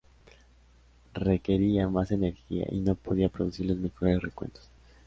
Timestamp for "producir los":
3.29-3.77